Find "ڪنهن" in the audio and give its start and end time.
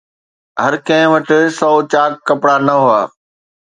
0.85-1.07